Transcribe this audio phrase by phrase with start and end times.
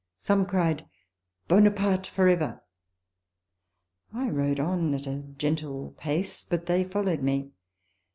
[0.17, 0.87] Some cried,"
[1.47, 2.63] Buonaparte for ever!"
[4.11, 7.51] I rode on at a gentle pace, but they followed me.